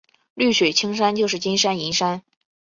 [0.33, 2.23] 绿水青山就是金山银山